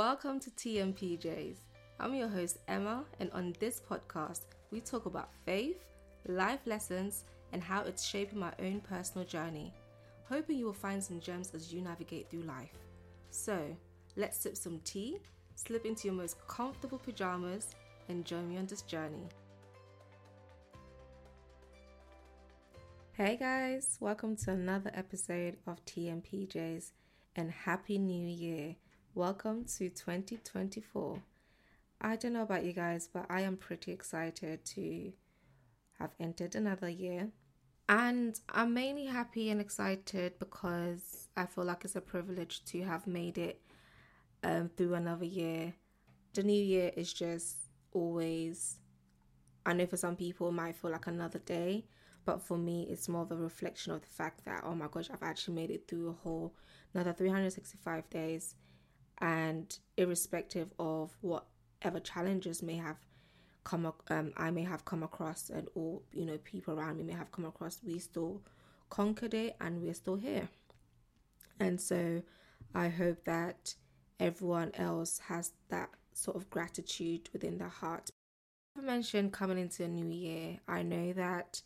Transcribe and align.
Welcome 0.00 0.40
to 0.40 0.50
Tea 0.52 0.80
n' 0.80 0.94
PJ's. 0.94 1.58
I'm 1.98 2.14
your 2.14 2.26
host, 2.26 2.56
Emma, 2.66 3.04
and 3.18 3.30
on 3.32 3.54
this 3.60 3.82
podcast, 3.86 4.44
we 4.70 4.80
talk 4.80 5.04
about 5.04 5.28
faith, 5.44 5.76
life 6.26 6.60
lessons, 6.64 7.24
and 7.52 7.62
how 7.62 7.82
it's 7.82 8.02
shaping 8.02 8.38
my 8.38 8.50
own 8.60 8.80
personal 8.80 9.26
journey. 9.26 9.74
Hoping 10.26 10.56
you 10.56 10.64
will 10.64 10.72
find 10.72 11.04
some 11.04 11.20
gems 11.20 11.54
as 11.54 11.70
you 11.70 11.82
navigate 11.82 12.30
through 12.30 12.44
life. 12.44 12.72
So, 13.28 13.76
let's 14.16 14.38
sip 14.38 14.56
some 14.56 14.80
tea, 14.84 15.18
slip 15.54 15.84
into 15.84 16.08
your 16.08 16.14
most 16.14 16.38
comfortable 16.48 16.96
pajamas, 16.96 17.74
and 18.08 18.24
join 18.24 18.48
me 18.48 18.56
on 18.56 18.64
this 18.64 18.80
journey. 18.80 19.28
Hey 23.12 23.36
guys, 23.36 23.98
welcome 24.00 24.34
to 24.36 24.52
another 24.52 24.92
episode 24.94 25.58
of 25.66 25.84
Tea 25.84 26.08
n' 26.08 26.22
PJ's 26.22 26.92
and 27.36 27.50
Happy 27.50 27.98
New 27.98 28.26
Year. 28.26 28.76
Welcome 29.16 29.64
to 29.76 29.88
2024. 29.88 31.20
I 32.00 32.14
don't 32.14 32.32
know 32.32 32.42
about 32.42 32.64
you 32.64 32.72
guys, 32.72 33.08
but 33.12 33.26
I 33.28 33.40
am 33.40 33.56
pretty 33.56 33.90
excited 33.90 34.64
to 34.66 35.12
have 35.98 36.12
entered 36.20 36.54
another 36.54 36.88
year. 36.88 37.30
And 37.88 38.38
I'm 38.48 38.72
mainly 38.72 39.06
happy 39.06 39.50
and 39.50 39.60
excited 39.60 40.38
because 40.38 41.26
I 41.36 41.46
feel 41.46 41.64
like 41.64 41.84
it's 41.84 41.96
a 41.96 42.00
privilege 42.00 42.64
to 42.66 42.82
have 42.82 43.08
made 43.08 43.36
it 43.36 43.60
um, 44.44 44.70
through 44.76 44.94
another 44.94 45.24
year. 45.24 45.74
The 46.34 46.44
new 46.44 46.62
year 46.62 46.92
is 46.96 47.12
just 47.12 47.56
always, 47.92 48.76
I 49.66 49.72
know 49.72 49.86
for 49.86 49.96
some 49.96 50.14
people 50.14 50.50
it 50.50 50.52
might 50.52 50.76
feel 50.76 50.92
like 50.92 51.08
another 51.08 51.40
day, 51.40 51.84
but 52.24 52.40
for 52.40 52.56
me, 52.56 52.86
it's 52.88 53.08
more 53.08 53.22
of 53.22 53.32
a 53.32 53.36
reflection 53.36 53.92
of 53.92 54.02
the 54.02 54.06
fact 54.06 54.44
that, 54.44 54.62
oh 54.64 54.76
my 54.76 54.86
gosh, 54.88 55.10
I've 55.12 55.24
actually 55.24 55.56
made 55.56 55.72
it 55.72 55.88
through 55.88 56.10
a 56.10 56.12
whole 56.12 56.54
another 56.94 57.12
365 57.12 58.08
days. 58.08 58.54
And 59.20 59.76
irrespective 59.96 60.72
of 60.78 61.16
whatever 61.20 62.00
challenges 62.02 62.62
may 62.62 62.76
have 62.76 62.96
come, 63.64 63.92
um, 64.08 64.32
I 64.36 64.50
may 64.50 64.62
have 64.62 64.84
come 64.84 65.02
across, 65.02 65.50
and 65.50 65.68
or 65.74 66.00
you 66.12 66.24
know, 66.24 66.38
people 66.38 66.78
around 66.78 66.96
me 66.96 67.04
may 67.04 67.12
have 67.12 67.32
come 67.32 67.44
across, 67.44 67.80
we 67.84 67.98
still 67.98 68.42
conquered 68.88 69.34
it, 69.34 69.56
and 69.60 69.82
we're 69.82 69.94
still 69.94 70.16
here. 70.16 70.48
And 71.58 71.80
so, 71.80 72.22
I 72.74 72.88
hope 72.88 73.24
that 73.24 73.74
everyone 74.18 74.72
else 74.74 75.18
has 75.28 75.52
that 75.68 75.90
sort 76.14 76.36
of 76.36 76.50
gratitude 76.50 77.28
within 77.32 77.58
their 77.58 77.68
heart. 77.68 78.10
I 78.78 78.80
mentioned 78.82 79.32
coming 79.32 79.58
into 79.58 79.84
a 79.84 79.88
new 79.88 80.08
year. 80.08 80.58
I 80.68 80.82
know 80.82 81.12
that 81.12 81.60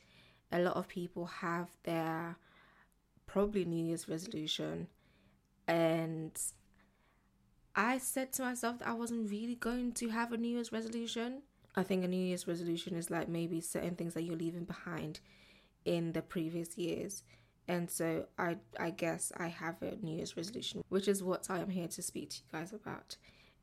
a 0.50 0.60
lot 0.60 0.76
of 0.76 0.88
people 0.88 1.26
have 1.26 1.68
their 1.84 2.36
probably 3.26 3.64
New 3.64 3.84
Year's 3.84 4.08
resolution, 4.08 4.88
and 5.68 6.32
I 7.76 7.98
said 7.98 8.32
to 8.34 8.42
myself 8.42 8.78
that 8.78 8.88
I 8.88 8.92
wasn't 8.92 9.30
really 9.30 9.56
going 9.56 9.92
to 9.92 10.08
have 10.08 10.32
a 10.32 10.36
New 10.36 10.48
Year's 10.48 10.72
resolution. 10.72 11.42
I 11.74 11.82
think 11.82 12.04
a 12.04 12.08
New 12.08 12.24
Year's 12.24 12.46
resolution 12.46 12.94
is 12.96 13.10
like 13.10 13.28
maybe 13.28 13.60
certain 13.60 13.96
things 13.96 14.14
that 14.14 14.22
you're 14.22 14.36
leaving 14.36 14.64
behind 14.64 15.20
in 15.84 16.12
the 16.12 16.22
previous 16.22 16.78
years. 16.78 17.24
And 17.66 17.90
so 17.90 18.26
I 18.38 18.58
I 18.78 18.90
guess 18.90 19.32
I 19.36 19.48
have 19.48 19.82
a 19.82 19.96
New 20.02 20.16
Year's 20.16 20.36
resolution, 20.36 20.84
which 20.88 21.08
is 21.08 21.22
what 21.22 21.50
I 21.50 21.58
am 21.58 21.70
here 21.70 21.88
to 21.88 22.02
speak 22.02 22.30
to 22.30 22.36
you 22.36 22.58
guys 22.58 22.72
about. 22.72 23.16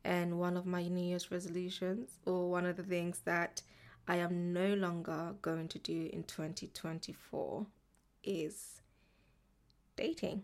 And 0.04 0.40
one 0.40 0.58
of 0.58 0.66
my 0.66 0.88
New 0.88 1.06
Year's 1.06 1.32
resolutions, 1.32 2.10
or 2.26 2.50
one 2.50 2.66
of 2.66 2.76
the 2.76 2.84
things 2.84 3.22
that 3.26 3.62
I 4.08 4.18
am 4.18 4.52
no 4.52 4.74
longer 4.74 5.36
going 5.42 5.68
to 5.70 5.80
do 5.80 6.10
in 6.12 6.24
2024 6.24 7.68
is 8.24 8.82
dating. 9.96 10.44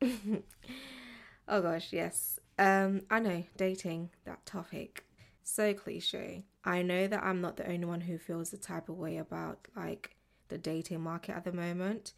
oh 1.48 1.62
gosh, 1.62 1.92
yes. 1.92 2.38
Um, 2.58 3.02
I 3.10 3.18
know, 3.20 3.44
dating, 3.56 4.10
that 4.24 4.44
topic. 4.46 5.04
So 5.42 5.74
cliche. 5.74 6.44
I 6.64 6.82
know 6.82 7.06
that 7.08 7.22
I'm 7.22 7.40
not 7.40 7.56
the 7.56 7.68
only 7.68 7.84
one 7.84 8.02
who 8.02 8.18
feels 8.18 8.50
the 8.50 8.56
type 8.56 8.88
of 8.88 8.96
way 8.96 9.16
about 9.16 9.66
like 9.74 10.16
the 10.48 10.58
dating 10.58 11.00
market 11.00 11.34
at 11.36 11.44
the 11.44 11.52
moment. 11.52 12.12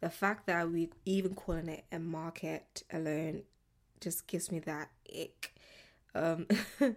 The 0.00 0.10
fact 0.10 0.46
that 0.46 0.70
we 0.70 0.90
even 1.04 1.34
calling 1.34 1.68
it 1.68 1.84
a 1.92 1.98
market 1.98 2.82
alone 2.92 3.42
just 4.00 4.26
gives 4.26 4.50
me 4.50 4.58
that 4.60 4.88
ick. 5.14 5.54
Um, 6.14 6.46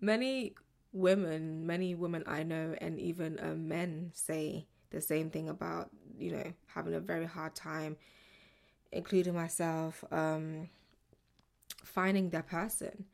many 0.00 0.54
women, 0.92 1.66
many 1.66 1.94
women 1.94 2.24
I 2.26 2.42
know, 2.42 2.74
and 2.80 2.98
even 2.98 3.38
uh, 3.38 3.54
men 3.54 4.10
say 4.14 4.66
the 4.90 5.00
same 5.00 5.30
thing 5.30 5.48
about, 5.48 5.90
you 6.18 6.32
know, 6.32 6.52
having 6.66 6.94
a 6.94 7.00
very 7.00 7.26
hard 7.26 7.54
time, 7.54 7.96
including 8.92 9.34
myself, 9.34 10.04
um, 10.10 10.68
finding 11.84 12.30
their 12.30 12.42
person. 12.42 13.04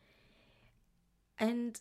And 1.39 1.81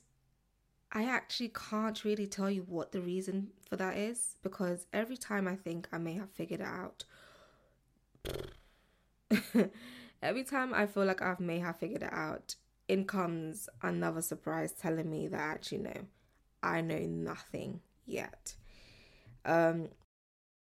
I 0.92 1.06
actually 1.06 1.50
can't 1.50 2.03
really 2.03 2.28
tell 2.28 2.50
you 2.50 2.64
what 2.68 2.92
the 2.92 3.02
reason 3.02 3.50
for 3.68 3.76
that 3.78 3.98
is 3.98 4.36
because 4.44 4.86
every 4.94 5.18
time 5.18 5.48
I 5.48 5.56
think 5.56 5.88
I 5.92 5.98
may 5.98 6.14
have 6.14 6.30
figured 6.32 6.62
it 6.62 6.68
out, 6.68 7.03
every 10.22 10.44
time 10.44 10.74
I 10.74 10.86
feel 10.86 11.06
like 11.06 11.22
I 11.22 11.36
may 11.40 11.59
have 11.59 11.78
figured 11.78 12.03
it 12.03 12.14
out, 12.14 12.56
in 12.88 13.06
comes 13.06 13.70
another 13.82 14.22
surprise 14.22 14.72
telling 14.72 15.09
me 15.09 15.28
that 15.28 15.40
actually 15.40 15.80
no, 15.80 15.94
I 16.62 16.82
know 16.82 17.00
nothing 17.00 17.82
yet. 18.06 18.56
Um, 19.46 19.90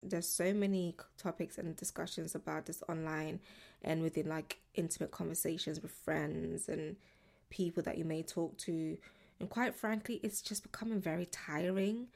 there's 0.09 0.27
so 0.27 0.53
many 0.53 0.95
topics 1.17 1.57
and 1.57 1.75
discussions 1.75 2.35
about 2.35 2.65
this 2.65 2.83
online 2.89 3.39
and 3.81 4.01
within 4.01 4.27
like 4.27 4.59
intimate 4.75 5.11
conversations 5.11 5.81
with 5.81 5.91
friends 5.91 6.69
and 6.69 6.95
people 7.49 7.83
that 7.83 7.97
you 7.97 8.05
may 8.05 8.23
talk 8.23 8.57
to. 8.57 8.97
And 9.39 9.49
quite 9.49 9.75
frankly, 9.75 10.19
it's 10.23 10.41
just 10.41 10.63
becoming 10.63 11.01
very 11.01 11.25
tiring. 11.25 12.07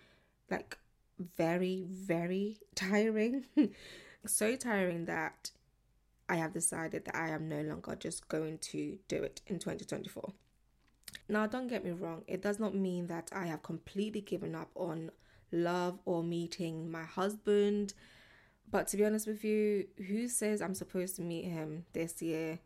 Like, 0.50 0.78
very, 1.38 1.86
very 1.90 2.58
tiring. 2.76 3.46
so 4.26 4.56
tiring 4.56 5.06
that 5.06 5.52
I 6.30 6.36
have 6.36 6.54
decided 6.54 7.06
that 7.06 7.16
I 7.16 7.30
am 7.30 7.48
no 7.48 7.62
longer 7.62 7.96
just 7.96 8.28
going 8.28 8.58
to 8.60 8.98
do 9.08 9.24
it 9.24 9.42
in 9.48 9.60
2024. 9.60 10.34
Now, 11.30 11.46
don't 11.48 11.68
get 11.68 11.84
me 11.84 11.92
wrong, 11.92 12.24
it 12.28 12.42
does 12.42 12.60
not 12.60 12.74
mean 12.74 13.08
that 13.08 13.30
I 13.34 13.46
have 13.48 13.64
completely 13.64 14.22
given 14.22 14.56
up 14.56 14.70
on 14.76 15.12
love 15.52 16.00
or 16.06 16.24
meeting 16.24 16.92
my 16.92 17.04
husband. 17.04 17.94
But 18.70 18.88
to 18.90 18.98
be 18.98 19.06
honest 19.06 19.28
with 19.28 19.44
you, 19.44 19.88
who 20.08 20.28
says 20.28 20.62
I'm 20.62 20.76
supposed 20.76 21.16
to 21.18 21.22
meet 21.22 21.46
him 21.46 21.86
this 21.94 22.22
year 22.22 22.60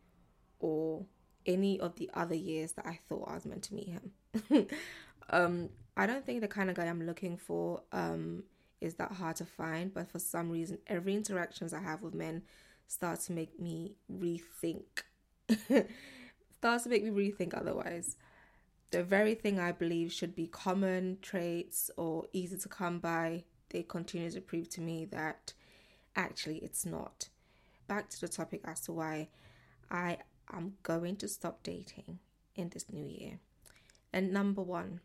or 0.58 1.04
any 1.46 1.78
of 1.80 1.96
the 1.96 2.10
other 2.14 2.34
years 2.34 2.72
that 2.72 2.86
I 2.86 2.98
thought 3.08 3.28
I 3.28 3.34
was 3.34 3.46
meant 3.46 3.62
to 3.64 3.74
meet 3.74 3.88
him? 3.88 4.66
um, 5.30 5.68
I 5.96 6.06
don't 6.06 6.24
think 6.24 6.40
the 6.40 6.48
kind 6.48 6.70
of 6.70 6.76
guy 6.76 6.86
I'm 6.86 7.06
looking 7.06 7.36
for 7.36 7.82
um, 7.92 8.44
is 8.80 8.94
that 8.94 9.12
hard 9.12 9.36
to 9.36 9.44
find, 9.44 9.92
but 9.92 10.10
for 10.10 10.18
some 10.18 10.50
reason, 10.50 10.78
every 10.86 11.14
interactions 11.14 11.72
I 11.72 11.80
have 11.80 12.02
with 12.02 12.14
men 12.14 12.42
start 12.88 13.20
to 13.20 13.32
make 13.32 13.58
me 13.60 13.94
rethink. 14.12 14.84
starts 16.58 16.84
to 16.84 16.90
make 16.90 17.04
me 17.04 17.10
rethink 17.10 17.56
otherwise. 17.58 18.16
The 18.92 19.02
very 19.02 19.34
thing 19.34 19.58
I 19.58 19.72
believe 19.72 20.12
should 20.12 20.34
be 20.34 20.46
common 20.46 21.16
traits 21.22 21.90
or 21.96 22.26
easy 22.34 22.58
to 22.58 22.68
come 22.68 22.98
by, 22.98 23.44
they 23.70 23.82
continue 23.82 24.30
to 24.30 24.40
prove 24.42 24.68
to 24.70 24.82
me 24.82 25.06
that 25.06 25.54
actually 26.14 26.58
it's 26.58 26.84
not. 26.84 27.30
Back 27.88 28.10
to 28.10 28.20
the 28.20 28.28
topic 28.28 28.60
as 28.66 28.80
to 28.82 28.92
why 28.92 29.28
I 29.90 30.18
am 30.52 30.74
going 30.82 31.16
to 31.16 31.28
stop 31.28 31.62
dating 31.62 32.18
in 32.54 32.68
this 32.68 32.84
new 32.92 33.06
year. 33.06 33.38
And 34.12 34.30
number 34.30 34.60
one, 34.60 35.00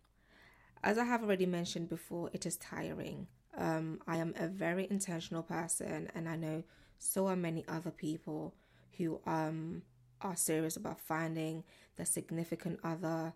as 0.84 0.98
I 0.98 1.06
have 1.06 1.24
already 1.24 1.46
mentioned 1.46 1.88
before, 1.88 2.30
it 2.34 2.46
is 2.46 2.58
tiring. 2.58 3.28
Um, 3.58 4.02
I 4.06 4.18
am 4.18 4.34
a 4.38 4.50
very 4.50 4.86
intentional 4.90 5.44
person, 5.44 6.12
and 6.14 6.28
I 6.28 6.36
know 6.36 6.64
so 7.00 7.28
are 7.28 7.38
many 7.38 7.64
other 7.70 7.92
people 7.92 8.54
who 8.98 9.22
um 9.26 9.84
are 10.20 10.36
serious 10.36 10.76
about 10.76 11.00
finding 11.00 11.64
the 11.96 12.06
significant 12.06 12.80
other. 12.84 13.34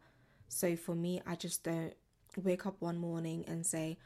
So 0.51 0.75
for 0.75 0.93
me, 0.93 1.21
I 1.25 1.35
just 1.35 1.63
don't 1.63 1.93
wake 2.35 2.65
up 2.65 2.75
one 2.79 2.97
morning 2.97 3.45
and 3.47 3.65
say, 3.65 3.97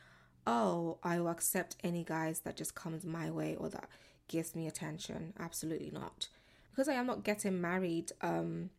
"Oh, 0.45 0.99
I 1.01 1.19
will 1.19 1.29
accept 1.29 1.75
any 1.83 2.03
guys 2.03 2.41
that 2.41 2.55
just 2.55 2.75
comes 2.75 3.03
my 3.03 3.31
way 3.31 3.55
or 3.55 3.67
that 3.69 3.89
gives 4.27 4.55
me 4.55 4.67
attention." 4.67 5.33
Absolutely 5.39 5.89
not. 5.89 6.29
Because 6.69 6.87
I 6.87 6.93
am 6.93 7.07
not 7.07 7.23
getting 7.23 7.59
married 7.59 8.11
um 8.21 8.69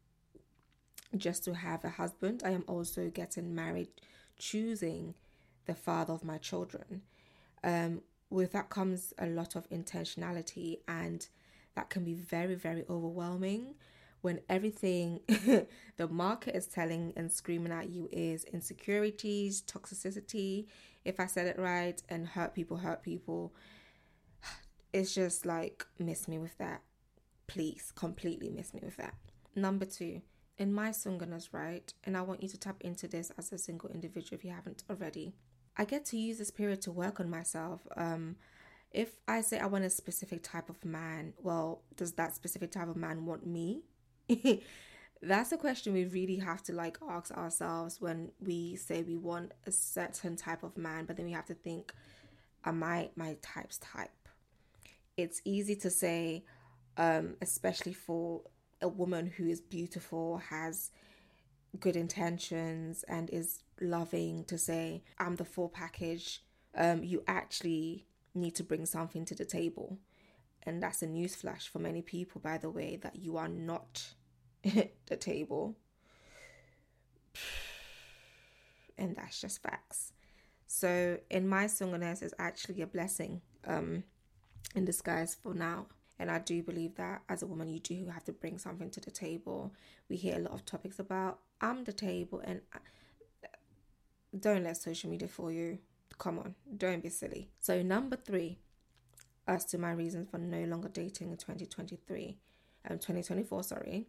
just 1.17 1.43
to 1.45 1.55
have 1.55 1.85
a 1.85 1.91
husband. 1.91 2.43
I 2.45 2.51
am 2.51 2.65
also 2.69 3.11
getting 3.11 3.55
married 3.55 3.89
choosing 4.39 5.15
the 5.67 5.75
father 5.75 6.13
of 6.13 6.25
my 6.25 6.39
children. 6.39 7.03
Um, 7.65 8.03
with 8.31 8.53
that 8.53 8.71
comes 8.71 9.13
a 9.19 9.27
lot 9.27 9.57
of 9.57 9.69
intentionality 9.71 10.79
and 10.87 11.27
that 11.75 11.91
can 11.91 12.05
be 12.05 12.15
very 12.15 12.55
very 12.55 12.85
overwhelming 12.89 13.75
when 14.27 14.41
everything 14.49 15.21
the 15.97 16.09
market 16.09 16.57
is 16.57 16.67
telling 16.67 17.13
and 17.17 17.31
screaming 17.31 17.73
at 17.73 17.89
you 17.89 18.09
is 18.13 18.45
insecurities 18.45 19.63
toxicity 19.63 20.67
if 21.05 21.21
i 21.21 21.27
said 21.27 21.47
it 21.47 21.59
right 21.59 22.03
and 22.09 22.27
hurt 22.27 22.55
people 22.55 22.77
hurt 22.77 23.03
people 23.03 23.55
it's 24.93 25.15
just 25.15 25.47
like 25.47 25.87
miss 25.99 26.27
me 26.29 26.39
with 26.39 26.59
that 26.59 26.83
please 27.47 27.93
completely 27.95 28.51
miss 28.51 28.75
me 28.75 28.81
with 28.83 28.97
that 28.97 29.15
number 29.55 29.85
two 29.85 30.21
in 30.59 30.73
my 30.73 30.91
singleness, 30.91 31.53
right? 31.53 31.93
And 32.05 32.17
I 32.17 32.23
want 32.23 32.43
you 32.43 32.49
to 32.49 32.59
tap 32.59 32.77
into 32.81 33.07
this 33.07 33.31
as 33.39 33.53
a 33.53 33.59
single 33.59 33.91
individual 33.91 34.39
if 34.39 34.45
you 34.45 34.53
haven't 34.53 34.85
already. 34.89 35.35
I 35.77 35.85
get 35.85 36.05
to 36.07 36.17
use 36.17 36.39
this 36.39 36.51
period 36.51 36.81
to 36.83 36.93
work 36.93 37.21
on 37.21 37.29
myself. 37.29 37.87
Um, 37.97 38.37
if 38.91 39.19
I 39.29 39.43
say 39.43 39.59
I 39.59 39.67
want 39.67 39.85
a 39.85 39.91
specific 39.91 40.43
type 40.43 40.71
of 40.71 40.83
man, 40.85 41.35
well, 41.43 41.83
does 41.97 42.13
that 42.13 42.35
specific 42.35 42.71
type 42.71 42.89
of 42.89 42.97
man 42.97 43.27
want 43.27 43.47
me? 43.47 43.83
That's 45.23 45.53
a 45.53 45.57
question 45.57 45.93
we 45.95 46.05
really 46.05 46.37
have 46.37 46.63
to 46.65 46.73
like 46.73 46.99
ask 47.09 47.33
ourselves 47.33 48.01
when 48.01 48.31
we 48.41 48.77
say 48.77 49.03
we 49.03 49.17
want 49.17 49.53
a 49.67 49.73
certain 49.73 50.37
type 50.37 50.63
of 50.63 50.77
man, 50.77 51.05
but 51.05 51.17
then 51.17 51.27
we 51.27 51.33
have 51.33 51.47
to 51.47 51.55
think, 51.55 51.93
am 52.65 52.83
I 52.83 53.11
my 53.17 53.37
type's 53.43 53.79
type? 53.79 54.11
It's 55.17 55.41
easy 55.45 55.75
to 55.77 55.91
say, 55.91 56.45
um, 56.99 57.37
especially 57.41 57.95
for 57.95 58.43
a 58.83 58.89
woman 58.89 59.27
who 59.27 59.47
is 59.47 59.61
beautiful, 59.61 60.39
has 60.51 60.91
good 61.81 61.97
intentions, 61.97 63.05
and 63.09 63.31
is 63.31 63.61
loving 63.81 64.45
to 64.45 64.59
say, 64.59 65.03
I'm 65.19 65.37
the 65.37 65.45
full 65.45 65.69
package. 65.71 66.43
Um, 66.77 67.03
you 67.03 67.23
actually 67.27 68.07
need 68.35 68.55
to 68.57 68.63
bring 68.63 68.85
something 68.85 69.25
to 69.27 69.35
the 69.35 69.45
table. 69.47 69.99
And 70.67 70.83
that's 70.83 71.03
a 71.03 71.07
newsflash 71.07 71.69
for 71.69 71.79
many 71.79 72.03
people, 72.03 72.41
by 72.41 72.59
the 72.59 72.69
way, 72.69 72.97
that 72.97 73.17
you 73.17 73.37
are 73.37 73.49
not 73.49 74.05
the 74.65 75.17
table. 75.17 75.77
And 78.99 79.15
that's 79.15 79.39
just 79.43 79.63
facts. 79.63 80.15
So 80.67 81.19
in 81.29 81.47
my 81.47 81.67
singleness 81.67 82.23
is 82.23 82.33
actually 82.39 82.81
a 82.81 82.87
blessing 82.87 83.43
um 83.67 84.05
in 84.75 84.85
disguise 84.85 85.35
for 85.35 85.55
now. 85.55 85.87
And 86.19 86.31
I 86.31 86.39
do 86.39 86.63
believe 86.63 86.95
that 86.95 87.23
as 87.29 87.43
a 87.43 87.47
woman, 87.47 87.69
you 87.69 87.79
do 87.79 88.07
have 88.07 88.25
to 88.25 88.33
bring 88.33 88.59
something 88.59 88.91
to 88.91 89.01
the 89.01 89.11
table. 89.11 89.75
We 90.09 90.17
hear 90.17 90.37
a 90.37 90.41
lot 90.41 90.55
of 90.55 90.65
topics 90.65 90.99
about 90.99 91.41
I'm 91.61 91.85
the 91.85 91.93
table, 91.93 92.41
and 92.45 92.61
don't 94.39 94.65
let 94.65 94.77
social 94.77 95.11
media 95.11 95.29
fool 95.29 95.51
you. 95.51 95.79
Come 96.19 96.39
on, 96.39 96.55
don't 96.77 97.03
be 97.03 97.11
silly. 97.11 97.51
So, 97.61 97.83
number 97.83 98.17
three, 98.17 98.59
as 99.47 99.65
to 99.67 99.79
my 99.79 99.93
reasons 99.93 100.29
for 100.31 100.39
no 100.39 100.65
longer 100.65 100.89
dating 100.89 101.31
in 101.31 101.37
2023, 101.37 102.37
um, 102.89 102.99
2024, 102.99 103.63
sorry, 103.63 104.07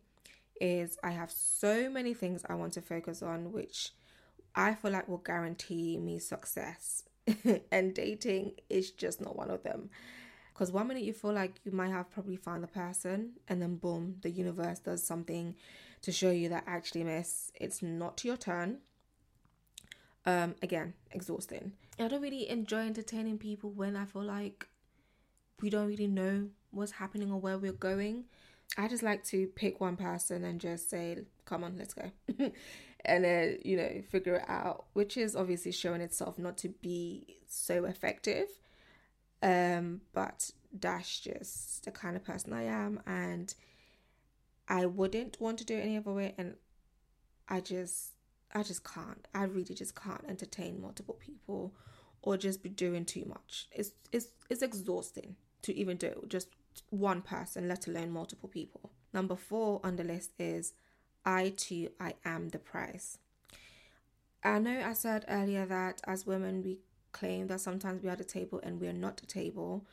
is 0.59 0.97
I 1.03 1.11
have 1.11 1.31
so 1.31 1.89
many 1.89 2.13
things 2.13 2.43
I 2.49 2.55
want 2.55 2.73
to 2.73 2.81
focus 2.81 3.21
on, 3.21 3.51
which 3.51 3.91
I 4.55 4.73
feel 4.73 4.91
like 4.91 5.07
will 5.07 5.17
guarantee 5.17 5.97
me 5.97 6.19
success. 6.19 7.03
and 7.71 7.93
dating 7.93 8.53
is 8.69 8.91
just 8.91 9.21
not 9.21 9.35
one 9.35 9.51
of 9.51 9.63
them. 9.63 9.89
Because 10.53 10.71
one 10.71 10.87
minute 10.87 11.03
you 11.03 11.13
feel 11.13 11.33
like 11.33 11.53
you 11.63 11.71
might 11.71 11.91
have 11.91 12.09
probably 12.09 12.35
found 12.35 12.63
the 12.63 12.67
person, 12.67 13.33
and 13.47 13.61
then 13.61 13.75
boom, 13.75 14.15
the 14.21 14.31
universe 14.31 14.79
does 14.79 15.03
something 15.03 15.55
to 16.01 16.11
show 16.11 16.31
you 16.31 16.49
that 16.49 16.63
actually, 16.65 17.03
miss, 17.03 17.51
it's 17.59 17.83
not 17.83 18.23
your 18.25 18.37
turn. 18.37 18.79
Um, 20.25 20.55
again, 20.63 20.93
exhausting. 21.11 21.73
I 21.99 22.07
don't 22.07 22.21
really 22.21 22.49
enjoy 22.49 22.87
entertaining 22.87 23.37
people 23.37 23.69
when 23.69 23.95
I 23.95 24.05
feel 24.05 24.23
like 24.23 24.67
we 25.61 25.69
don't 25.69 25.87
really 25.87 26.07
know 26.07 26.49
what's 26.71 26.93
happening 26.93 27.31
or 27.31 27.39
where 27.39 27.57
we're 27.57 27.71
going. 27.71 28.25
I 28.77 28.87
just 28.87 29.03
like 29.03 29.23
to 29.25 29.47
pick 29.47 29.79
one 29.79 29.95
person 29.95 30.43
and 30.43 30.59
just 30.59 30.89
say, 30.89 31.19
come 31.45 31.63
on, 31.63 31.77
let's 31.77 31.93
go. 31.93 32.11
and 33.05 33.23
then, 33.23 33.59
you 33.63 33.77
know, 33.77 34.01
figure 34.09 34.35
it 34.35 34.49
out, 34.49 34.85
which 34.93 35.17
is 35.17 35.35
obviously 35.35 35.71
showing 35.71 36.01
itself 36.01 36.37
not 36.37 36.57
to 36.59 36.69
be 36.69 37.37
so 37.47 37.85
effective. 37.85 38.47
Um, 39.41 40.01
but 40.13 40.51
that's 40.73 41.19
just 41.19 41.85
the 41.85 41.91
kind 41.91 42.15
of 42.15 42.23
person 42.23 42.53
I 42.53 42.63
am. 42.63 43.01
And 43.05 43.53
I 44.67 44.85
wouldn't 44.85 45.39
want 45.39 45.59
to 45.59 45.65
do 45.65 45.77
it 45.77 45.81
any 45.81 45.97
other 45.97 46.11
way. 46.11 46.35
And 46.37 46.55
I 47.47 47.61
just, 47.61 48.11
I 48.53 48.63
just 48.63 48.83
can't. 48.83 49.27
I 49.33 49.43
really 49.43 49.75
just 49.75 49.95
can't 49.95 50.25
entertain 50.27 50.81
multiple 50.81 51.17
people 51.19 51.73
or 52.21 52.35
just 52.35 52.61
be 52.61 52.69
doing 52.69 53.05
too 53.05 53.23
much. 53.25 53.69
It's, 53.71 53.91
it's, 54.11 54.27
it's 54.49 54.61
exhausting 54.61 55.37
to 55.63 55.75
even 55.75 55.97
do 55.97 56.07
it. 56.07 56.29
Just 56.29 56.49
one 56.89 57.21
person, 57.21 57.67
let 57.67 57.87
alone 57.87 58.11
multiple 58.11 58.49
people. 58.49 58.91
Number 59.13 59.35
four 59.35 59.79
on 59.83 59.95
the 59.95 60.03
list 60.03 60.31
is 60.39 60.73
I 61.25 61.49
too, 61.49 61.89
I 61.99 62.13
am 62.23 62.49
the 62.49 62.59
prize. 62.59 63.17
I 64.43 64.59
know 64.59 64.81
I 64.85 64.93
said 64.93 65.25
earlier 65.27 65.65
that 65.65 66.01
as 66.05 66.25
women, 66.25 66.63
we 66.63 66.77
claim 67.11 67.47
that 67.47 67.61
sometimes 67.61 68.03
we 68.03 68.09
are 68.09 68.15
the 68.15 68.23
table 68.23 68.59
and 68.63 68.79
we 68.79 68.87
are 68.87 68.93
not 68.93 69.17
the 69.17 69.25
table, 69.25 69.85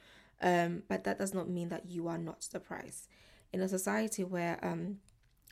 um, 0.43 0.83
but 0.89 1.05
that 1.05 1.19
does 1.19 1.35
not 1.35 1.49
mean 1.49 1.71
that 1.71 1.87
you 1.87 2.07
are 2.09 2.19
not 2.19 2.47
the 2.53 2.61
prize. 2.61 3.09
In 3.53 3.61
a 3.61 3.69
society 3.69 4.25
where 4.25 4.59
um, 4.63 4.99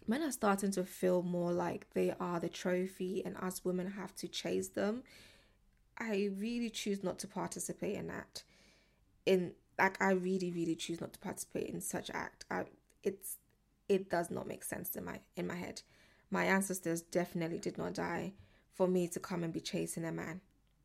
men 0.06 0.22
are 0.22 0.32
starting 0.32 0.70
to 0.72 0.84
feel 0.84 1.22
more 1.22 1.52
like 1.52 1.86
they 1.94 2.14
are 2.20 2.40
the 2.40 2.48
trophy 2.48 3.22
and 3.24 3.36
us 3.38 3.64
women 3.64 3.92
have 3.92 4.14
to 4.16 4.28
chase 4.28 4.68
them, 4.68 5.02
I 5.98 6.30
really 6.36 6.70
choose 6.70 7.02
not 7.02 7.18
to 7.20 7.26
participate 7.26 7.96
in 7.96 8.08
that. 8.08 8.42
In 9.24 9.52
like 9.78 10.00
I 10.00 10.12
really 10.12 10.50
really 10.50 10.76
choose 10.76 11.00
not 11.00 11.12
to 11.14 11.18
participate 11.18 11.68
in 11.68 11.80
such 11.80 12.10
act. 12.10 12.44
I 12.50 12.64
it's 13.02 13.38
it 13.88 14.10
does 14.10 14.30
not 14.30 14.46
make 14.46 14.64
sense 14.64 14.94
in 14.96 15.04
my 15.04 15.20
in 15.36 15.46
my 15.46 15.56
head. 15.56 15.82
My 16.30 16.44
ancestors 16.44 17.02
definitely 17.02 17.58
did 17.58 17.76
not 17.76 17.94
die 17.94 18.32
for 18.74 18.88
me 18.88 19.06
to 19.08 19.20
come 19.20 19.44
and 19.44 19.52
be 19.52 19.60
chasing 19.60 20.04
a 20.04 20.12
man. 20.12 20.40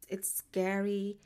It's 0.09 0.31
scary 0.31 1.17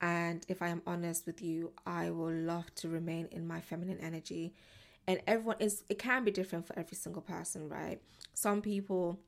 and 0.00 0.44
if 0.48 0.60
I 0.60 0.68
am 0.68 0.82
honest 0.86 1.24
with 1.26 1.40
you, 1.40 1.72
I 1.86 2.10
will 2.10 2.32
love 2.32 2.74
to 2.76 2.88
remain 2.88 3.28
in 3.30 3.46
my 3.46 3.60
feminine 3.60 3.98
energy. 4.00 4.52
And 5.06 5.20
everyone 5.26 5.56
is 5.60 5.82
it 5.88 5.98
can 5.98 6.24
be 6.24 6.30
different 6.30 6.66
for 6.66 6.78
every 6.78 6.96
single 6.96 7.22
person, 7.22 7.68
right? 7.68 8.00
Some 8.34 8.60
people 8.60 9.18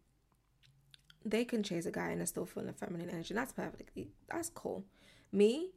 they 1.24 1.44
can 1.44 1.62
chase 1.62 1.86
a 1.86 1.90
guy 1.90 2.10
and 2.10 2.20
they're 2.20 2.26
still 2.26 2.46
feel 2.46 2.66
in 2.66 2.72
feminine 2.74 3.10
energy. 3.10 3.34
That's 3.34 3.52
perfectly 3.52 4.08
that's 4.30 4.50
cool. 4.50 4.84
Me, 5.32 5.70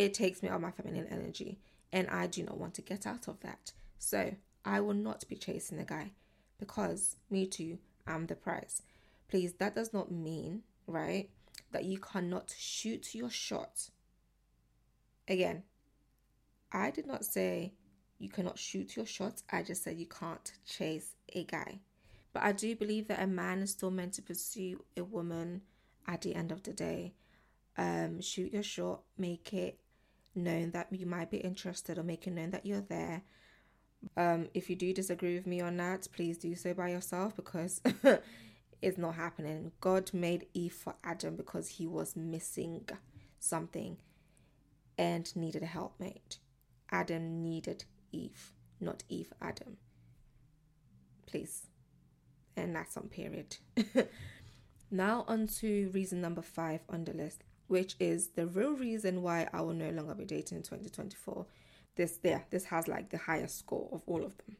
it 0.00 0.14
takes 0.14 0.42
me 0.42 0.48
out 0.48 0.56
of 0.56 0.62
my 0.62 0.70
feminine 0.70 1.06
energy, 1.10 1.58
and 1.92 2.08
I 2.08 2.26
do 2.26 2.42
not 2.42 2.56
want 2.56 2.72
to 2.74 2.82
get 2.82 3.06
out 3.06 3.28
of 3.28 3.38
that. 3.40 3.72
So 3.98 4.34
I 4.64 4.80
will 4.80 4.94
not 4.94 5.28
be 5.28 5.36
chasing 5.36 5.78
a 5.78 5.84
guy 5.84 6.12
because 6.58 7.16
me 7.28 7.46
too, 7.46 7.76
I'm 8.06 8.26
the 8.26 8.34
prize. 8.34 8.80
Please, 9.28 9.52
that 9.54 9.74
does 9.74 9.92
not 9.92 10.10
mean, 10.10 10.62
right, 10.86 11.28
that 11.72 11.84
you 11.84 11.98
cannot 11.98 12.54
shoot 12.56 13.14
your 13.14 13.28
shot. 13.28 13.90
Again, 15.28 15.64
I 16.72 16.90
did 16.90 17.06
not 17.06 17.26
say 17.26 17.74
you 18.18 18.30
cannot 18.30 18.58
shoot 18.58 18.96
your 18.96 19.06
shot, 19.06 19.42
I 19.52 19.62
just 19.62 19.84
said 19.84 19.98
you 19.98 20.06
can't 20.06 20.50
chase 20.66 21.14
a 21.34 21.44
guy. 21.44 21.80
But 22.32 22.42
I 22.42 22.52
do 22.52 22.74
believe 22.74 23.08
that 23.08 23.22
a 23.22 23.26
man 23.26 23.58
is 23.58 23.72
still 23.72 23.90
meant 23.90 24.14
to 24.14 24.22
pursue 24.22 24.82
a 24.96 25.04
woman 25.04 25.60
at 26.06 26.22
the 26.22 26.34
end 26.34 26.52
of 26.52 26.62
the 26.62 26.72
day. 26.72 27.12
Um, 27.76 28.22
shoot 28.22 28.52
your 28.52 28.62
shot, 28.62 29.02
make 29.18 29.52
it 29.52 29.78
known 30.34 30.70
that 30.72 30.88
you 30.90 31.06
might 31.06 31.30
be 31.30 31.38
interested 31.38 31.98
or 31.98 32.02
making 32.02 32.34
known 32.34 32.50
that 32.50 32.66
you're 32.66 32.80
there. 32.80 33.22
Um, 34.16 34.48
if 34.54 34.70
you 34.70 34.76
do 34.76 34.94
disagree 34.94 35.34
with 35.34 35.46
me 35.46 35.60
on 35.60 35.76
that, 35.76 36.08
please 36.12 36.38
do 36.38 36.54
so 36.54 36.72
by 36.72 36.88
yourself 36.88 37.36
because 37.36 37.82
it's 38.82 38.98
not 38.98 39.14
happening. 39.14 39.72
God 39.80 40.12
made 40.14 40.46
Eve 40.54 40.72
for 40.72 40.94
Adam 41.04 41.36
because 41.36 41.68
he 41.68 41.86
was 41.86 42.16
missing 42.16 42.88
something 43.38 43.98
and 44.96 45.34
needed 45.36 45.62
a 45.62 45.66
helpmate. 45.66 46.38
Adam 46.90 47.42
needed 47.42 47.84
Eve, 48.12 48.52
not 48.80 49.02
Eve 49.08 49.32
Adam. 49.40 49.76
Please. 51.26 51.66
And 52.56 52.74
that's 52.74 52.96
on 52.96 53.08
period. 53.08 53.56
now 54.90 55.24
on 55.28 55.46
to 55.46 55.90
reason 55.94 56.20
number 56.20 56.42
five 56.42 56.80
on 56.88 57.04
the 57.04 57.12
list 57.12 57.44
which 57.70 57.94
is 58.00 58.30
the 58.30 58.48
real 58.48 58.72
reason 58.72 59.22
why 59.22 59.46
I 59.52 59.60
will 59.60 59.74
no 59.74 59.90
longer 59.90 60.12
be 60.16 60.24
dating 60.24 60.56
in 60.56 60.64
2024. 60.64 61.46
This 61.94 62.16
there, 62.16 62.44
this 62.50 62.64
has 62.64 62.88
like 62.88 63.10
the 63.10 63.16
highest 63.16 63.60
score 63.60 63.88
of 63.92 64.02
all 64.08 64.24
of 64.24 64.36
them. 64.38 64.56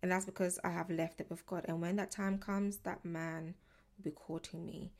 And 0.00 0.12
that's 0.12 0.24
because 0.24 0.60
I 0.62 0.70
have 0.70 0.88
left 0.88 1.20
it 1.20 1.26
with 1.28 1.44
God. 1.46 1.64
And 1.66 1.80
when 1.80 1.96
that 1.96 2.12
time 2.12 2.38
comes, 2.38 2.76
that 2.84 3.04
man 3.04 3.54
will 3.98 4.04
be 4.04 4.12
courting 4.12 4.64
me 4.64 4.92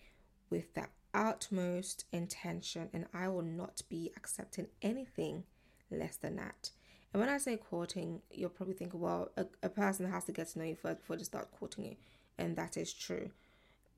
with 0.50 0.74
the 0.74 0.88
utmost 1.14 2.06
intention, 2.10 2.90
and 2.92 3.06
I 3.14 3.28
will 3.28 3.42
not 3.42 3.82
be 3.88 4.10
accepting 4.16 4.66
anything 4.82 5.44
less 5.92 6.16
than 6.16 6.34
that. 6.36 6.70
And 7.12 7.20
when 7.20 7.30
I 7.30 7.38
say 7.38 7.56
courting, 7.56 8.20
you're 8.32 8.48
probably 8.48 8.74
thinking, 8.74 8.98
well, 8.98 9.30
a, 9.36 9.46
a 9.62 9.68
person 9.68 10.10
has 10.10 10.24
to 10.24 10.32
get 10.32 10.48
to 10.48 10.58
know 10.58 10.64
you 10.64 10.74
first 10.74 10.98
before 11.02 11.16
they 11.16 11.22
start 11.22 11.52
courting 11.52 11.84
you. 11.84 11.96
And 12.36 12.56
that 12.56 12.76
is 12.76 12.92
true 12.92 13.30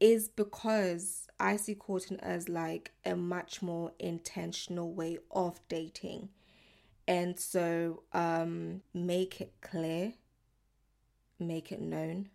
is 0.00 0.28
because 0.28 1.28
I 1.40 1.56
see 1.56 1.74
courting 1.74 2.20
as 2.20 2.48
like 2.48 2.92
a 3.04 3.16
much 3.16 3.62
more 3.62 3.92
intentional 3.98 4.92
way 4.92 5.18
of 5.30 5.60
dating. 5.68 6.30
And 7.06 7.38
so 7.38 8.02
um 8.12 8.82
make 8.92 9.40
it 9.40 9.52
clear, 9.60 10.14
make 11.38 11.72
it 11.72 11.80
known. 11.80 12.28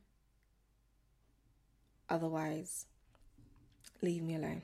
Otherwise, 2.09 2.85
leave 4.01 4.21
me 4.23 4.35
alone. 4.35 4.61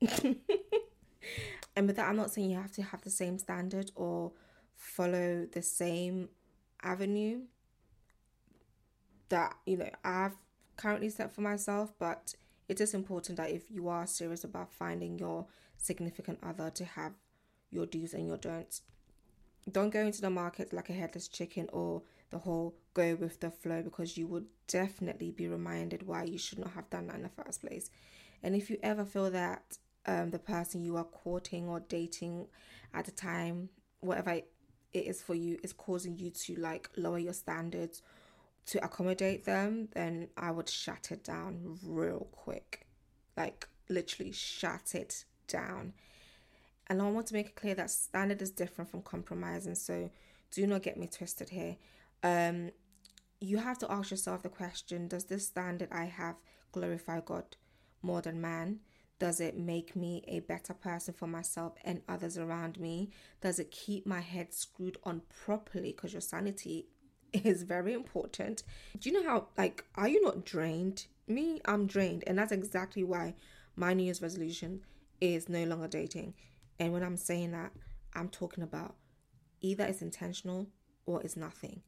and 1.76 1.86
with 1.86 1.96
that, 1.96 2.08
I'm 2.08 2.16
not 2.16 2.30
saying 2.30 2.50
you 2.50 2.56
have 2.56 2.72
to 2.72 2.82
have 2.82 3.02
the 3.02 3.10
same 3.10 3.38
standard 3.38 3.92
or 3.94 4.32
follow 4.74 5.46
the 5.52 5.62
same 5.62 6.28
avenue 6.82 7.42
that 9.28 9.54
you 9.64 9.76
know 9.76 9.90
I've 10.04 10.36
currently 10.76 11.10
set 11.10 11.32
for 11.32 11.40
myself, 11.40 11.92
but 11.98 12.34
it 12.68 12.80
is 12.80 12.94
important 12.94 13.36
that 13.36 13.50
if 13.50 13.70
you 13.70 13.88
are 13.88 14.06
serious 14.06 14.44
about 14.44 14.72
finding 14.72 15.18
your 15.18 15.46
significant 15.76 16.38
other 16.42 16.70
to 16.70 16.84
have 16.84 17.12
your 17.70 17.86
do's 17.86 18.14
and 18.14 18.26
your 18.26 18.36
don'ts. 18.36 18.82
Don't 19.70 19.90
go 19.90 20.00
into 20.00 20.20
the 20.20 20.30
market 20.30 20.72
like 20.72 20.90
a 20.90 20.92
headless 20.92 21.28
chicken 21.28 21.68
or 21.72 22.02
the 22.30 22.38
whole 22.38 22.74
go 22.94 23.14
with 23.14 23.40
the 23.40 23.50
flow 23.50 23.82
because 23.82 24.16
you 24.16 24.26
would 24.26 24.46
definitely 24.66 25.30
be 25.30 25.48
reminded 25.48 26.06
why 26.06 26.24
you 26.24 26.38
should 26.38 26.58
not 26.58 26.72
have 26.72 26.90
done 26.90 27.06
that 27.06 27.16
in 27.16 27.22
the 27.22 27.28
first 27.28 27.60
place. 27.60 27.90
And 28.42 28.56
if 28.56 28.70
you 28.70 28.78
ever 28.82 29.04
feel 29.04 29.30
that 29.30 29.78
um, 30.06 30.30
the 30.30 30.38
person 30.38 30.84
you 30.84 30.96
are 30.96 31.04
courting 31.04 31.68
or 31.68 31.80
dating 31.80 32.46
at 32.92 33.04
the 33.04 33.12
time, 33.12 33.68
whatever 34.00 34.30
it 34.32 34.44
is 34.92 35.22
for 35.22 35.34
you, 35.34 35.58
is 35.62 35.72
causing 35.72 36.18
you 36.18 36.30
to 36.30 36.56
like 36.56 36.90
lower 36.96 37.18
your 37.18 37.32
standards 37.32 38.02
to 38.66 38.84
accommodate 38.84 39.44
them, 39.44 39.88
then 39.94 40.28
I 40.36 40.50
would 40.50 40.68
shut 40.68 41.10
it 41.10 41.24
down 41.24 41.78
real 41.84 42.28
quick. 42.32 42.86
Like, 43.36 43.68
literally, 43.88 44.32
shut 44.32 44.94
it 44.94 45.24
down. 45.48 45.94
And 46.86 47.00
I 47.00 47.10
want 47.10 47.26
to 47.28 47.34
make 47.34 47.46
it 47.48 47.56
clear 47.56 47.74
that 47.74 47.90
standard 47.90 48.42
is 48.42 48.50
different 48.50 48.90
from 48.90 49.02
compromising. 49.02 49.74
So, 49.74 50.10
do 50.50 50.66
not 50.66 50.82
get 50.82 50.96
me 50.96 51.06
twisted 51.06 51.48
here. 51.48 51.76
Um, 52.22 52.70
you 53.40 53.58
have 53.58 53.78
to 53.78 53.90
ask 53.90 54.10
yourself 54.10 54.42
the 54.42 54.48
question 54.48 55.08
Does 55.08 55.24
this 55.24 55.46
standard 55.46 55.88
I 55.90 56.04
have 56.04 56.36
glorify 56.70 57.20
God 57.20 57.56
more 58.02 58.22
than 58.22 58.40
man? 58.40 58.80
Does 59.18 59.40
it 59.40 59.56
make 59.56 59.94
me 59.94 60.24
a 60.26 60.40
better 60.40 60.74
person 60.74 61.14
for 61.14 61.28
myself 61.28 61.74
and 61.84 62.02
others 62.08 62.36
around 62.36 62.80
me? 62.80 63.10
Does 63.40 63.58
it 63.60 63.70
keep 63.70 64.04
my 64.04 64.20
head 64.20 64.52
screwed 64.52 64.98
on 65.04 65.22
properly? 65.44 65.92
Because 65.92 66.12
your 66.12 66.20
sanity 66.20 66.86
is 67.32 67.62
very 67.62 67.92
important. 67.92 68.62
Do 68.98 69.08
you 69.08 69.20
know 69.20 69.28
how, 69.28 69.48
like, 69.56 69.84
are 69.94 70.08
you 70.08 70.22
not 70.22 70.44
drained? 70.44 71.06
Me, 71.26 71.60
I'm 71.64 71.86
drained. 71.86 72.24
And 72.26 72.38
that's 72.38 72.52
exactly 72.52 73.04
why 73.04 73.34
my 73.76 73.94
New 73.94 74.04
Year's 74.04 74.22
resolution 74.22 74.82
is 75.20 75.48
no 75.48 75.64
longer 75.64 75.88
dating. 75.88 76.34
And 76.78 76.92
when 76.92 77.02
I'm 77.02 77.16
saying 77.16 77.52
that, 77.52 77.72
I'm 78.14 78.28
talking 78.28 78.64
about 78.64 78.96
either 79.60 79.84
it's 79.84 80.02
intentional 80.02 80.66
or 81.06 81.22
it's 81.22 81.36
nothing. 81.36 81.82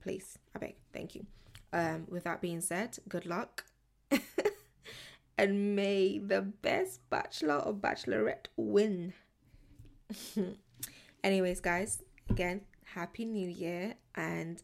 Please, 0.00 0.38
I 0.54 0.58
beg, 0.58 0.76
thank 0.92 1.14
you. 1.14 1.26
Um, 1.72 2.06
with 2.08 2.24
that 2.24 2.40
being 2.40 2.60
said, 2.60 2.98
good 3.08 3.26
luck. 3.26 3.64
and 5.38 5.76
may 5.76 6.18
the 6.18 6.40
best 6.40 7.00
bachelor 7.10 7.56
or 7.56 7.74
bachelorette 7.74 8.46
win. 8.56 9.12
Anyways, 11.24 11.60
guys, 11.60 12.02
again, 12.30 12.62
happy 12.94 13.24
new 13.24 13.48
year 13.48 13.94
and 14.14 14.62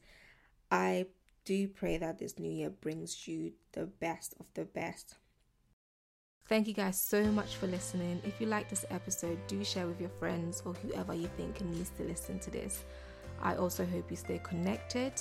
I 0.70 1.06
do 1.44 1.68
pray 1.68 1.98
that 1.98 2.18
this 2.18 2.38
new 2.38 2.50
year 2.50 2.70
brings 2.70 3.28
you 3.28 3.52
the 3.72 3.86
best 3.86 4.34
of 4.40 4.46
the 4.54 4.64
best. 4.64 5.14
Thank 6.46 6.68
you 6.68 6.74
guys 6.74 7.00
so 7.00 7.24
much 7.24 7.56
for 7.56 7.66
listening. 7.66 8.20
If 8.24 8.40
you 8.40 8.46
like 8.46 8.68
this 8.68 8.84
episode, 8.90 9.38
do 9.46 9.64
share 9.64 9.86
with 9.86 10.00
your 10.00 10.10
friends 10.10 10.62
or 10.66 10.74
whoever 10.74 11.14
you 11.14 11.28
think 11.36 11.60
needs 11.62 11.90
to 11.96 12.02
listen 12.02 12.38
to 12.40 12.50
this. 12.50 12.84
I 13.42 13.56
also 13.56 13.84
hope 13.86 14.10
you 14.10 14.16
stay 14.16 14.40
connected. 14.42 15.12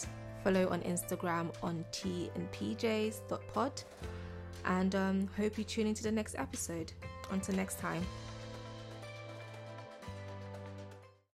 Follow 0.43 0.67
on 0.69 0.81
Instagram 0.81 1.53
on 1.63 1.85
t 1.91 2.29
and 2.35 2.51
pjs.pod 2.51 3.83
and 4.65 4.95
um, 4.95 5.29
hope 5.37 5.57
you 5.57 5.63
tune 5.63 5.87
into 5.87 6.03
the 6.03 6.11
next 6.11 6.35
episode. 6.37 6.91
Until 7.31 7.55
next 7.55 7.79
time. 7.79 8.05